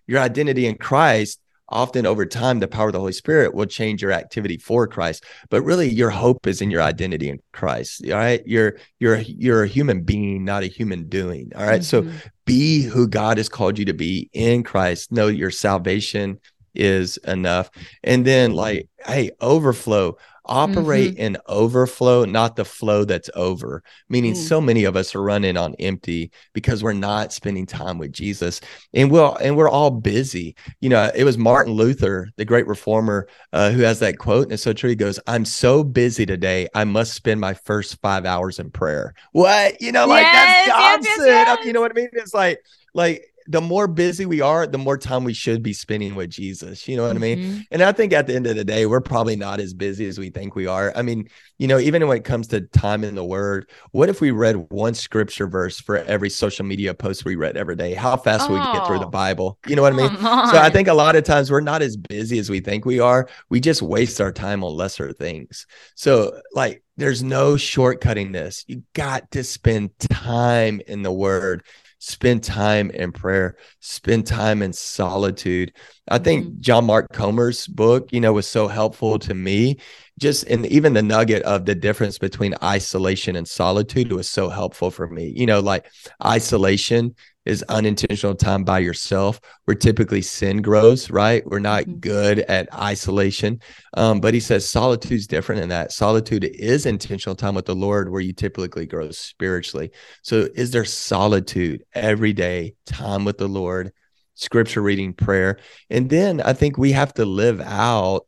[0.06, 4.02] your identity in Christ, often over time, the power of the Holy Spirit will change
[4.02, 5.24] your activity for Christ.
[5.48, 8.04] But really, your hope is in your identity in Christ.
[8.06, 8.42] All right.
[8.44, 11.52] You're you're you're a human being, not a human doing.
[11.56, 11.84] All right.
[11.84, 12.20] So Mhm.
[12.46, 15.12] be who God has called you to be in Christ.
[15.12, 16.40] Know your salvation
[16.74, 17.70] is enough.
[18.04, 20.16] And then like, hey, overflow.
[20.46, 23.84] Operate in overflow, not the flow that's over.
[24.08, 24.36] Meaning Mm.
[24.48, 28.60] so many of us are running on empty because we're not spending time with Jesus.
[28.92, 30.56] And we'll and we're all busy.
[30.80, 34.52] You know, it was Martin Luther, the great reformer, uh, who has that quote, and
[34.54, 34.90] it's so true.
[34.90, 39.14] He goes, I'm so busy today, I must spend my first five hours in prayer.
[39.30, 39.80] What?
[39.80, 41.26] You know, like Yes, that's Johnson.
[41.26, 41.66] yes, yes.
[41.66, 42.08] You know what I mean?
[42.14, 42.58] It's like,
[42.92, 46.86] like the more busy we are, the more time we should be spending with Jesus.
[46.86, 47.38] You know what I mean?
[47.38, 47.64] Mhm.
[47.70, 50.18] And I think at the end of the day, we're probably not as busy as
[50.18, 50.92] we think we are.
[50.94, 54.20] I mean, you know, even when it comes to time in the word, what if
[54.20, 57.94] we read one scripture verse for every social media post we read every day?
[57.94, 59.58] How fast would we get through the Oh, Bible?
[59.66, 60.08] You know what I mean?
[60.16, 62.84] Come So I think a lot of times we're not as busy as we think
[62.84, 63.28] we are.
[63.48, 65.66] We just waste our time on lesser things.
[65.94, 68.64] So, like, there's no shortcutting this.
[68.66, 71.64] You got to spend time in the word,
[72.00, 75.72] spend time in prayer, spend time in solitude.
[76.08, 76.60] I think mm-hmm.
[76.60, 79.76] John Mark Comer's book, you know, was so helpful to me.
[80.18, 84.90] Just and even the nugget of the difference between isolation and solitude was so helpful
[84.90, 85.32] for me.
[85.36, 85.86] You know, like
[86.24, 87.14] isolation
[87.46, 91.42] is unintentional time by yourself where typically sin grows, right?
[91.46, 92.00] We're not Mhm.
[92.00, 93.60] good at isolation.
[93.96, 95.92] Um, but he says solitude is different in that.
[95.92, 99.90] Solitude is intentional time with the Lord where you typically grow spiritually.
[100.22, 103.92] So is there solitude every day, time with the Lord,
[104.34, 105.58] scripture reading, prayer?
[105.88, 108.26] And then I think we have to live out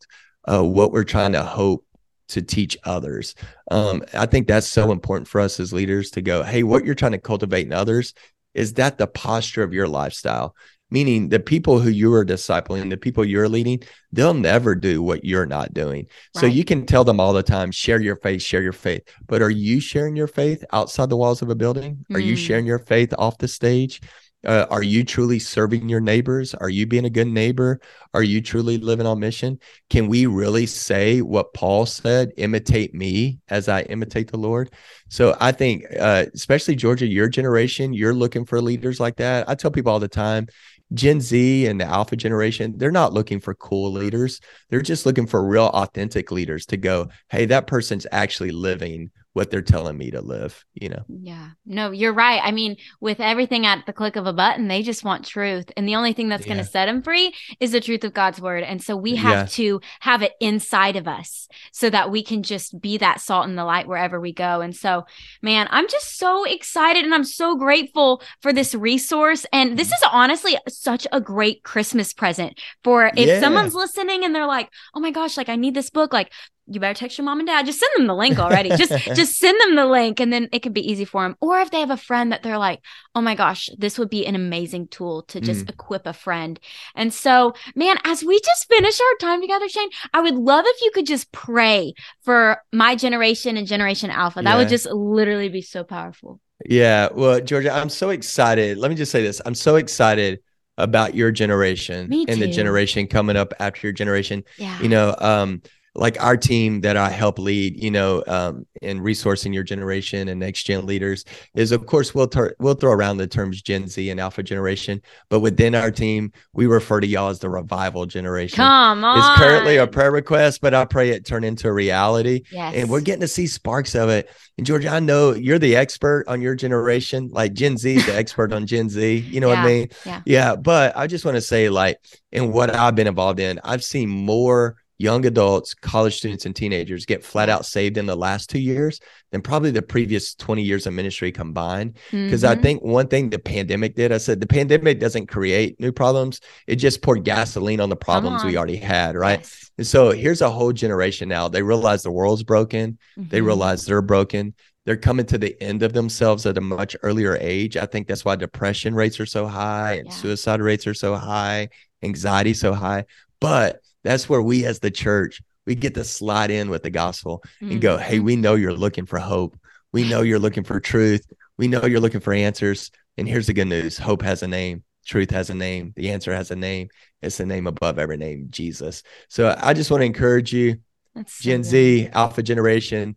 [0.48, 1.84] uh, what we're trying to hope
[2.28, 3.34] to teach others.
[3.70, 6.94] Um, I think that's so important for us as leaders to go, hey, what you're
[6.94, 8.14] trying to cultivate in others,
[8.54, 10.54] is that the posture of your lifestyle?
[10.90, 15.24] Meaning the people who you are discipling, the people you're leading, they'll never do what
[15.24, 16.06] you're not doing.
[16.34, 19.02] So you can tell them all the time, share your faith, share your faith.
[19.26, 22.04] But are you sharing your faith outside the walls of a building?
[22.12, 22.38] Are you Mm.
[22.38, 24.02] sharing your faith off the stage?
[24.44, 26.54] Uh, are you truly serving your neighbors?
[26.54, 27.80] Are you being a good neighbor?
[28.12, 29.58] Are you truly living on mission?
[29.88, 34.70] Can we really say what Paul said, imitate me as I imitate the Lord?
[35.08, 39.48] So I think, uh, especially Georgia, your generation, you're looking for leaders like that.
[39.48, 40.48] I tell people all the time,
[40.92, 44.40] Gen Z and the alpha generation, they're not looking for cool leaders.
[44.68, 49.50] They're just looking for real authentic leaders to go, hey, that person's actually living what
[49.50, 51.04] they're telling me to live, you know?
[51.08, 51.50] Yeah.
[51.64, 52.40] No, you're right.
[52.42, 55.70] I mean, with everything at the click of a button, they just want truth.
[55.76, 56.54] And the only thing that's yeah.
[56.54, 58.62] going to set them free is the truth of God's word.
[58.62, 59.46] And so we have yeah.
[59.46, 63.56] to have it inside of us so that we can just be that salt and
[63.56, 64.60] the light wherever we go.
[64.60, 65.06] And so,
[65.40, 69.46] man, I'm just so excited and I'm so grateful for this resource.
[69.50, 73.40] And this is honestly such a great Christmas present for if yeah.
[73.40, 76.30] someone's listening and they're like, oh my gosh, like I need this book, like
[76.74, 77.66] you better text your mom and dad.
[77.66, 78.70] Just send them the link already.
[78.70, 81.36] just just send them the link and then it could be easy for them.
[81.40, 82.80] Or if they have a friend that they're like,
[83.14, 85.70] "Oh my gosh, this would be an amazing tool to just mm.
[85.70, 86.58] equip a friend."
[86.94, 90.82] And so, man, as we just finish our time together, Shane, I would love if
[90.82, 94.42] you could just pray for my generation and generation alpha.
[94.42, 94.56] That yeah.
[94.58, 96.40] would just literally be so powerful.
[96.64, 98.78] Yeah, well, Georgia, I'm so excited.
[98.78, 99.40] Let me just say this.
[99.44, 100.40] I'm so excited
[100.78, 104.42] about your generation and the generation coming up after your generation.
[104.56, 104.80] Yeah.
[104.80, 105.62] You know, um
[105.94, 110.40] like our team that I help lead, you know, um, in resourcing your generation and
[110.40, 111.24] next gen leaders
[111.54, 115.02] is, of course, we'll tar- we'll throw around the terms Gen Z and Alpha generation,
[115.28, 118.56] but within our team, we refer to y'all as the revival generation.
[118.56, 122.42] Come on, it's currently a prayer request, but I pray it turn into a reality.
[122.50, 122.74] Yes.
[122.74, 124.30] and we're getting to see sparks of it.
[124.56, 128.52] And George, I know you're the expert on your generation, like Gen Z, the expert
[128.52, 129.16] on Gen Z.
[129.16, 129.62] You know yeah.
[129.62, 129.88] what I mean?
[130.06, 130.22] Yeah.
[130.24, 131.98] Yeah, but I just want to say, like,
[132.30, 137.04] in what I've been involved in, I've seen more young adults, college students, and teenagers
[137.04, 139.00] get flat out saved in the last two years
[139.32, 141.96] than probably the previous 20 years of ministry combined.
[142.10, 142.58] Because mm-hmm.
[142.58, 146.40] I think one thing the pandemic did, I said the pandemic doesn't create new problems,
[146.68, 148.46] it just poured gasoline on the problems on.
[148.46, 149.40] we already had, right?
[149.40, 149.70] Yes.
[149.78, 151.48] And so here's a whole generation now.
[151.48, 153.28] They realize the world's broken, mm-hmm.
[153.28, 154.54] they realize they're broken.
[154.84, 157.76] They're coming to the end of themselves at a much earlier age.
[157.76, 160.14] I think that's why depression rates are so high and yeah.
[160.14, 161.68] suicide rates are so high,
[162.02, 163.04] anxiety so high.
[163.40, 167.42] But that's where we as the church we get to slide in with the gospel
[167.60, 167.72] mm-hmm.
[167.72, 168.24] and go hey mm-hmm.
[168.24, 169.56] we know you're looking for hope.
[169.92, 171.26] We know you're looking for truth.
[171.58, 172.90] We know you're looking for answers.
[173.18, 173.98] And here's the good news.
[173.98, 174.84] Hope has a name.
[175.04, 175.92] Truth has a name.
[175.96, 176.88] The answer has a name.
[177.20, 179.02] It's the name above every name jesus.
[179.28, 180.76] So i just want to encourage you
[181.14, 183.16] That's gen so z alpha generation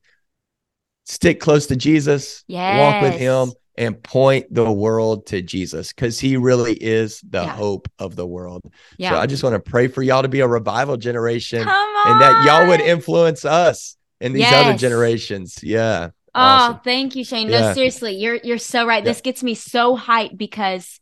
[1.05, 2.43] stick close to jesus.
[2.47, 2.79] Yes.
[2.79, 7.47] walk with him and point the world to Jesus because he really is the yeah.
[7.47, 8.61] hope of the world.
[8.97, 9.11] Yeah.
[9.11, 12.45] So I just want to pray for y'all to be a revival generation and that
[12.45, 14.65] y'all would influence us and these yes.
[14.65, 15.59] other generations.
[15.61, 16.09] Yeah.
[16.33, 16.79] Oh, awesome.
[16.83, 17.49] thank you, Shane.
[17.49, 17.73] No, yeah.
[17.73, 19.03] seriously, you're you're so right.
[19.03, 20.99] This gets me so hyped because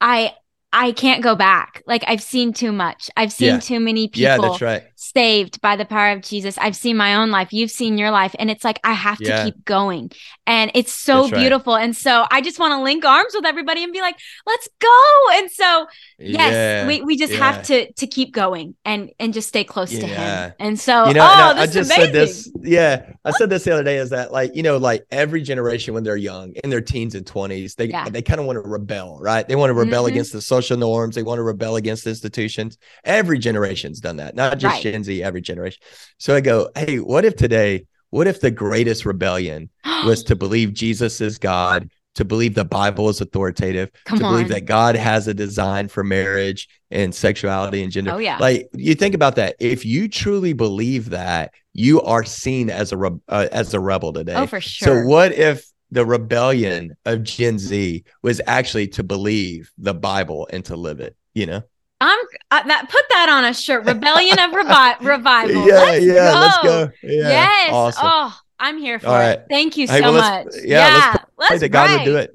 [0.00, 0.34] I
[0.72, 1.82] I can't go back.
[1.86, 3.10] Like I've seen too much.
[3.16, 3.60] I've seen yeah.
[3.60, 4.84] too many people yeah, that's right.
[5.00, 6.56] Saved by the power of Jesus.
[6.58, 7.52] I've seen my own life.
[7.52, 8.34] You've seen your life.
[8.38, 9.44] And it's like I have to yeah.
[9.44, 10.12] keep going.
[10.46, 11.74] And it's so that's beautiful.
[11.74, 11.84] Right.
[11.84, 15.26] And so I just want to link arms with everybody and be like, let's go.
[15.32, 15.86] And so
[16.18, 20.06] yes, we, we just have to to keep going and and just stay close to
[20.06, 20.52] him.
[20.58, 22.50] And so you know, oh, I, I just said this.
[22.60, 23.12] Yeah.
[23.24, 26.04] I said this the other day is that like, you know, like every generation when
[26.04, 29.46] they're young, in their teens and 20s, they they kind of want to rebel, right?
[29.46, 30.12] They want to rebel mm-hmm.
[30.12, 31.14] against the social social norms.
[31.14, 32.78] They want to rebel against institutions.
[33.04, 34.82] Every generation's done that, not just right.
[34.90, 35.82] Gen Z, every generation.
[36.18, 39.70] So I go, hey, what if today, what if the greatest rebellion
[40.04, 44.32] was to believe Jesus is God, to believe the Bible is authoritative, Come to on.
[44.32, 48.12] believe that God has a design for marriage and sexuality and gender.
[48.12, 48.36] Oh, yeah.
[48.38, 49.56] Like you think about that.
[49.60, 54.12] If you truly believe that, you are seen as a re- uh, as a rebel
[54.12, 54.34] today.
[54.34, 55.02] Oh, for sure.
[55.02, 60.64] So what if the rebellion of Gen Z was actually to believe the Bible and
[60.64, 61.62] to live it, you know?
[62.00, 62.18] I'm
[62.50, 63.84] uh, that put that on a shirt.
[63.84, 65.66] Rebellion of revi- revival.
[65.66, 66.40] Yeah, let's yeah, go.
[66.40, 66.90] let's go.
[67.02, 67.72] Yeah, yes.
[67.72, 68.02] Awesome.
[68.06, 69.38] Oh, I'm here for All right.
[69.38, 69.46] it.
[69.50, 70.54] Thank you hey, so well, much.
[70.62, 72.34] Yeah, yeah, let's, pray let's that God would do it.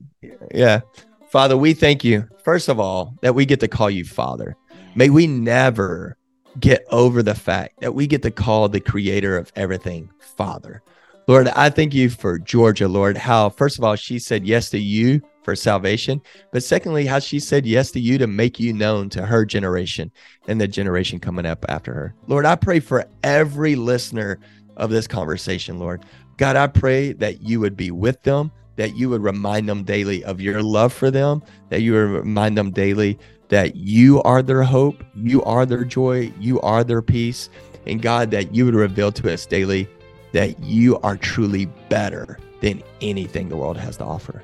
[0.54, 0.82] Yeah.
[1.30, 4.56] Father, we thank you, first of all, that we get to call you Father.
[4.95, 6.17] May we never
[6.60, 10.82] get over the fact that we get to call the creator of everything Father.
[11.28, 14.80] Lord, I thank you for Georgia, Lord, how, first of all, she said yes to
[14.80, 19.10] you for salvation, but secondly, how she said yes to you to make you known
[19.10, 20.12] to her generation
[20.47, 22.15] and the generation coming up after her.
[22.27, 24.39] Lord, I pray for every listener
[24.75, 26.03] of this conversation, Lord.
[26.38, 30.23] God, I pray that you would be with them, that you would remind them daily
[30.25, 33.17] of your love for them, that you would remind them daily
[33.49, 37.49] that you are their hope, you are their joy, you are their peace.
[37.86, 39.88] And God, that you would reveal to us daily
[40.31, 44.43] that you are truly better than anything the world has to offer.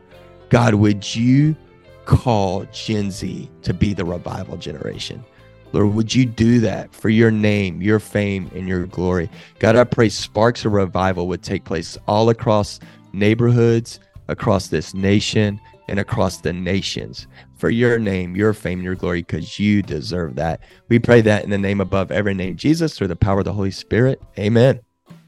[0.52, 1.56] God, would you
[2.04, 5.24] call Gen Z to be the revival generation?
[5.72, 9.30] Lord, would you do that for your name, your fame, and your glory?
[9.60, 12.82] God, I pray sparks of revival would take place all across
[13.14, 15.58] neighborhoods, across this nation,
[15.88, 20.36] and across the nations for your name, your fame, and your glory, because you deserve
[20.36, 20.60] that.
[20.90, 23.54] We pray that in the name above every name, Jesus, through the power of the
[23.54, 24.22] Holy Spirit.
[24.38, 24.82] Amen.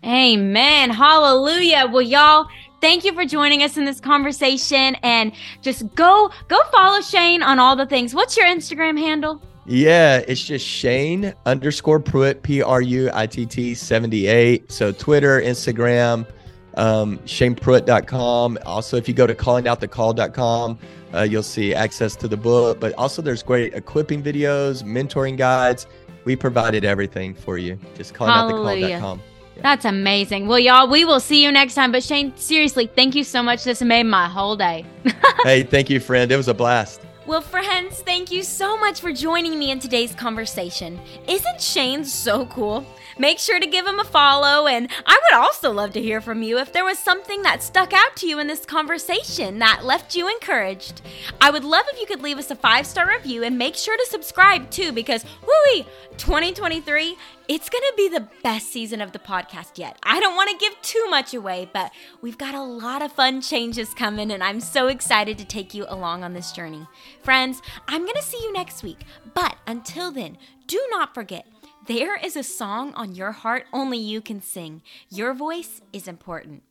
[0.03, 0.89] Amen.
[0.89, 1.87] Hallelujah.
[1.89, 2.49] Well, y'all,
[2.83, 5.31] thank you for joining us in this conversation and
[5.61, 8.13] just go go follow Shane on all the things.
[8.13, 9.41] What's your Instagram handle?
[9.65, 14.69] Yeah, it's just Shane underscore Pruitt, P R U I T T 78.
[14.69, 16.27] So Twitter, Instagram,
[16.75, 18.59] um, ShanePruitt.com.
[18.65, 20.77] Also, if you go to callingoutthecalled.com,
[21.13, 22.81] uh, you'll see access to the book.
[22.81, 25.87] But also, there's great equipping videos, mentoring guides.
[26.25, 27.79] We provided everything for you.
[27.95, 29.19] Just callingoutthecalled.com.
[29.19, 29.32] Yeah.
[29.61, 30.47] That's amazing.
[30.47, 31.91] Well, y'all, we will see you next time.
[31.91, 33.63] But Shane, seriously, thank you so much.
[33.63, 34.85] This made my whole day.
[35.43, 36.31] hey, thank you, friend.
[36.31, 37.01] It was a blast.
[37.25, 40.99] Well, friends, thank you so much for joining me in today's conversation.
[41.25, 42.85] Isn't Shane so cool?
[43.17, 46.43] Make sure to give him a follow, and I would also love to hear from
[46.43, 50.15] you if there was something that stuck out to you in this conversation that left
[50.15, 51.01] you encouraged.
[51.39, 53.95] I would love if you could leave us a five star review and make sure
[53.95, 55.85] to subscribe too, because whooey,
[56.17, 57.15] 2023,
[57.47, 59.97] it's going to be the best season of the podcast yet.
[60.03, 61.91] I don't want to give too much away, but
[62.21, 65.85] we've got a lot of fun changes coming, and I'm so excited to take you
[65.89, 66.87] along on this journey.
[67.21, 70.37] Friends, I'm going to see you next week, but until then,
[70.67, 71.45] do not forget
[71.87, 74.81] there is a song on your heart only you can sing.
[75.09, 76.63] Your voice is important.